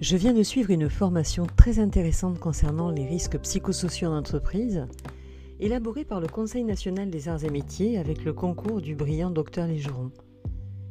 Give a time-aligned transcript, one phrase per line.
[0.00, 4.86] Je viens de suivre une formation très intéressante concernant les risques psychosociaux en entreprise,
[5.60, 9.68] élaborée par le Conseil national des arts et métiers avec le concours du brillant docteur
[9.68, 10.10] Légeron.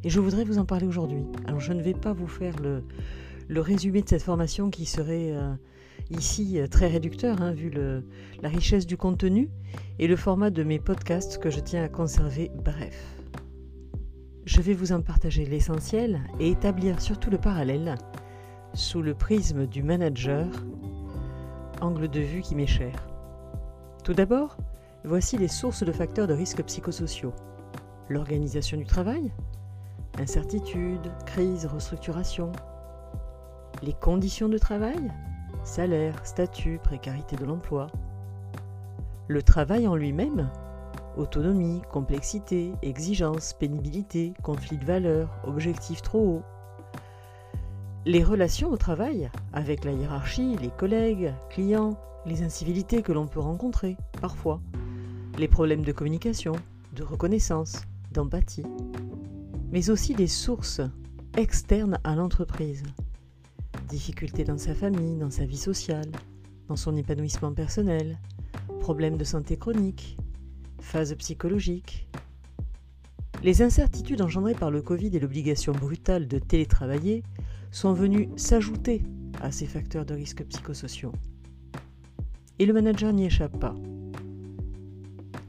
[0.05, 1.23] Et je voudrais vous en parler aujourd'hui.
[1.45, 5.53] Alors je ne vais pas vous faire le, résumé de cette formation qui serait euh,
[6.11, 7.71] ici euh, très réducteur, hein, vu
[8.41, 9.49] la richesse du contenu
[9.99, 13.24] et le format de mes podcasts que je tiens à conserver bref.
[14.45, 17.95] Je vais vous en partager l'essentiel et établir surtout le parallèle
[18.75, 20.45] sous le prisme du manager,
[21.81, 23.07] angle de vue qui m'est cher.
[24.03, 24.57] Tout d'abord,
[25.03, 27.33] voici les sources de facteurs de risques psychosociaux.
[28.07, 29.31] L'organisation du travail,
[30.19, 32.51] incertitude, crise, restructuration.
[33.81, 35.11] Les conditions de travail,
[35.63, 37.87] salaire, statut, précarité de l'emploi.
[39.27, 40.51] Le travail en lui-même,
[41.17, 46.43] autonomie, complexité, exigence, pénibilité, conflit de valeurs, objectifs trop hauts,
[48.05, 53.39] les relations au travail, avec la hiérarchie, les collègues, clients, les incivilités que l'on peut
[53.39, 54.61] rencontrer, parfois,
[55.39, 56.53] les problèmes de communication,
[56.93, 58.65] de reconnaissance, d'empathie,
[59.71, 60.81] mais aussi des sources
[61.35, 62.83] externes à l'entreprise.
[63.89, 66.11] Difficultés dans sa famille, dans sa vie sociale,
[66.67, 68.19] dans son épanouissement personnel,
[68.81, 70.17] problèmes de santé chronique,
[70.85, 72.07] phases psychologiques.
[73.43, 77.23] Les incertitudes engendrées par le Covid et l'obligation brutale de télétravailler
[77.71, 79.01] sont venus s'ajouter
[79.41, 81.11] à ces facteurs de risque psychosociaux.
[82.59, 83.75] Et le manager n'y échappe pas.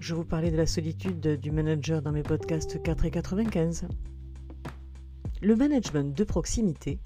[0.01, 3.87] Je vous parlais de la solitude du manager dans mes podcasts 4 et 95.
[5.43, 6.99] Le management de proximité,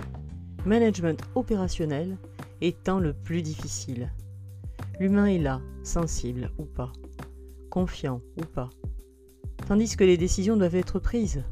[0.64, 2.17] management opérationnel,
[2.61, 4.12] étant le plus difficile.
[4.98, 6.92] L'humain est là, sensible ou pas,
[7.70, 8.68] confiant ou pas,
[9.66, 11.42] tandis que les décisions doivent être prises.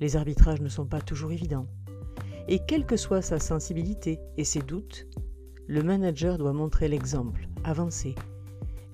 [0.00, 1.66] Les arbitrages ne sont pas toujours évidents.
[2.46, 5.06] Et quelle que soit sa sensibilité et ses doutes,
[5.66, 8.14] le manager doit montrer l'exemple, avancer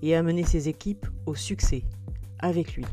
[0.02, 1.82] et amener ses équipes au succès
[2.38, 2.84] avec lui.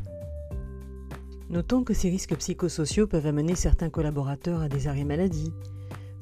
[1.50, 5.52] Notons que ces risques psychosociaux peuvent amener certains collaborateurs à des arrêts maladie,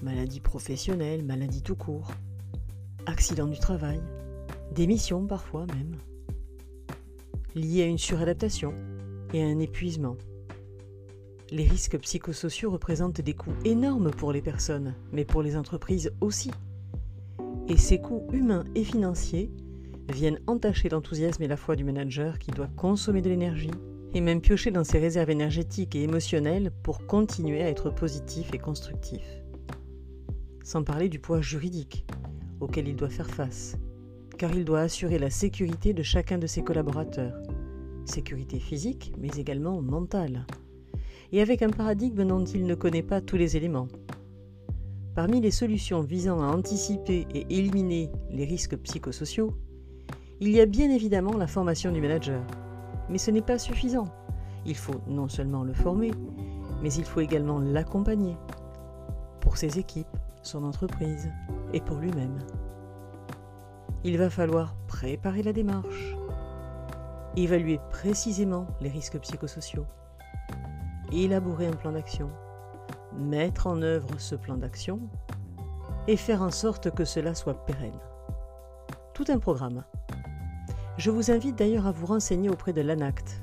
[0.02, 2.10] maladies professionnelles, maladies tout court,
[3.06, 4.00] accidents du travail,
[4.74, 5.96] démission parfois même,
[7.54, 8.74] liés à une suradaptation
[9.32, 10.16] et à un épuisement.
[11.50, 16.52] Les risques psychosociaux représentent des coûts énormes pour les personnes, mais pour les entreprises aussi.
[17.68, 19.50] Et ces coûts humains et financiers
[20.08, 23.70] viennent entacher l'enthousiasme et la foi du manager qui doit consommer de l'énergie
[24.14, 28.58] et même piocher dans ses réserves énergétiques et émotionnelles pour continuer à être positif et
[28.58, 29.22] constructif.
[30.64, 32.04] Sans parler du poids juridique
[32.60, 33.76] auquel il doit faire face,
[34.40, 37.42] car il doit assurer la sécurité de chacun de ses collaborateurs,
[38.06, 40.46] sécurité physique mais également mentale
[41.30, 43.88] et avec un paradigme dont il ne connaît pas tous les éléments.
[45.14, 49.52] Parmi les solutions visant à anticiper et éliminer les risques psychosociaux,
[50.40, 52.42] il y a bien évidemment la formation du manager.
[53.10, 54.08] Mais ce n'est pas suffisant.
[54.64, 56.12] Il faut non seulement le former,
[56.82, 58.38] mais il faut également l'accompagner
[59.42, 61.28] pour ses équipes, son entreprise
[61.74, 62.38] et pour lui-même.
[64.02, 66.16] Il va falloir préparer la démarche,
[67.36, 69.84] évaluer précisément les risques psychosociaux,
[71.12, 72.30] élaborer un plan d'action,
[73.12, 75.00] mettre en œuvre ce plan d'action
[76.08, 78.00] et faire en sorte que cela soit pérenne.
[79.12, 79.84] Tout un programme.
[80.96, 83.42] Je vous invite d'ailleurs à vous renseigner auprès de l'ANACT.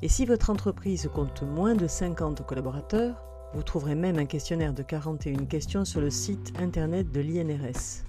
[0.00, 3.20] Et si votre entreprise compte moins de 50 collaborateurs,
[3.52, 8.05] vous trouverez même un questionnaire de 41 questions sur le site internet de l'INRS.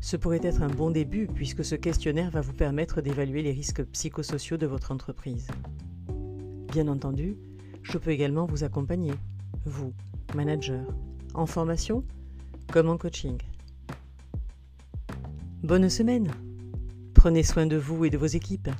[0.00, 3.84] Ce pourrait être un bon début puisque ce questionnaire va vous permettre d'évaluer les risques
[3.84, 5.48] psychosociaux de votre entreprise.
[6.72, 7.36] Bien entendu,
[7.82, 9.12] je peux également vous accompagner,
[9.64, 9.92] vous,
[10.34, 10.86] manager,
[11.34, 12.04] en formation
[12.72, 13.38] comme en coaching.
[15.62, 16.30] Bonne semaine
[17.14, 18.70] Prenez soin de vous et de vos équipes.